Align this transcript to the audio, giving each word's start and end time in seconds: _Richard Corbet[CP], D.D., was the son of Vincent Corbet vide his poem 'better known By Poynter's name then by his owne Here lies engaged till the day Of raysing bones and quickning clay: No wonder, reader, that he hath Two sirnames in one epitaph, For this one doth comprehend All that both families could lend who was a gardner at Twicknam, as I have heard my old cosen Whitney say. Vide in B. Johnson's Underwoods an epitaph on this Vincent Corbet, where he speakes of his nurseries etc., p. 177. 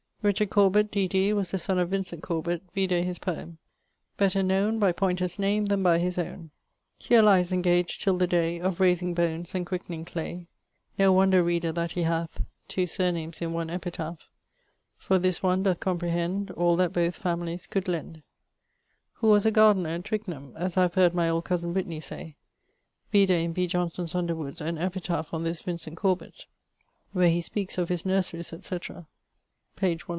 _Richard 0.23 0.51
Corbet[CP], 0.51 0.91
D.D., 0.91 1.33
was 1.33 1.49
the 1.49 1.57
son 1.57 1.79
of 1.79 1.89
Vincent 1.89 2.21
Corbet 2.21 2.61
vide 2.75 2.91
his 3.03 3.17
poem 3.17 3.57
'better 4.17 4.43
known 4.43 4.77
By 4.77 4.91
Poynter's 4.91 5.39
name 5.39 5.65
then 5.65 5.81
by 5.81 5.97
his 5.97 6.19
owne 6.19 6.51
Here 6.99 7.23
lies 7.23 7.51
engaged 7.51 8.01
till 8.03 8.17
the 8.17 8.27
day 8.27 8.59
Of 8.59 8.77
raysing 8.77 9.15
bones 9.15 9.55
and 9.55 9.65
quickning 9.65 10.05
clay: 10.05 10.45
No 10.99 11.11
wonder, 11.11 11.41
reader, 11.41 11.71
that 11.71 11.93
he 11.93 12.03
hath 12.03 12.39
Two 12.67 12.83
sirnames 12.83 13.41
in 13.41 13.51
one 13.51 13.71
epitaph, 13.71 14.29
For 14.95 15.17
this 15.17 15.41
one 15.41 15.63
doth 15.63 15.79
comprehend 15.79 16.51
All 16.51 16.75
that 16.75 16.93
both 16.93 17.15
families 17.15 17.65
could 17.65 17.87
lend 17.87 18.21
who 19.13 19.27
was 19.29 19.47
a 19.47 19.49
gardner 19.49 19.89
at 19.89 20.03
Twicknam, 20.03 20.53
as 20.55 20.77
I 20.77 20.83
have 20.83 20.93
heard 20.93 21.15
my 21.15 21.29
old 21.29 21.45
cosen 21.45 21.73
Whitney 21.73 21.99
say. 21.99 22.35
Vide 23.11 23.31
in 23.31 23.53
B. 23.53 23.65
Johnson's 23.65 24.13
Underwoods 24.13 24.61
an 24.61 24.77
epitaph 24.77 25.33
on 25.33 25.41
this 25.43 25.61
Vincent 25.63 25.97
Corbet, 25.97 26.45
where 27.11 27.29
he 27.31 27.41
speakes 27.41 27.79
of 27.79 27.89
his 27.89 28.05
nurseries 28.05 28.53
etc., 28.53 29.07
p. 29.77 29.85
177. 29.85 30.05